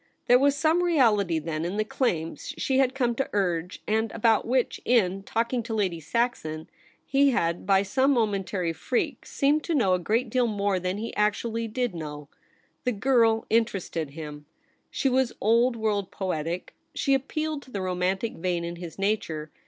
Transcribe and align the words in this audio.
There 0.25 0.39
was 0.39 0.57
some 0.57 0.81
reality 0.81 1.37
then 1.37 1.63
in 1.63 1.77
the 1.77 1.83
claims 1.85 2.55
she 2.57 2.79
had 2.79 2.95
come 2.95 3.13
to 3.13 3.29
urge, 3.33 3.83
and 3.87 4.11
about 4.13 4.47
which, 4.47 4.81
in 4.83 5.21
talking 5.21 5.61
to 5.61 5.75
Lady 5.75 5.99
Saxon, 5.99 6.67
he 7.05 7.29
had 7.29 7.67
by 7.67 7.83
some 7.83 8.09
momentary 8.09 8.71
'IF 8.71 8.77
YOU 8.77 8.79
WERE 8.79 8.89
queen: 8.97 9.03
99 9.09 9.11
freak 9.19 9.25
seemed 9.27 9.63
to 9.63 9.75
know 9.75 9.93
a 9.93 9.99
great 9.99 10.31
deal 10.31 10.47
more 10.47 10.79
than 10.79 10.97
he 10.97 11.15
actually 11.15 11.67
did 11.67 11.93
know. 11.93 12.29
The 12.83 12.93
girl 12.93 13.45
interested 13.51 14.09
him. 14.17 14.47
She 14.89 15.07
was 15.07 15.33
old 15.39 15.75
world, 15.75 16.09
poetic. 16.09 16.73
She 16.95 17.13
appealed 17.13 17.61
to 17.61 17.69
the 17.71 17.81
romantic 17.83 18.33
vein 18.37 18.63
in 18.63 18.77
his 18.77 18.97
nature. 18.97 19.51